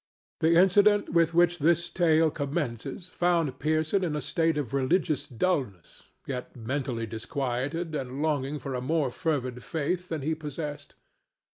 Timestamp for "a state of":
4.15-4.73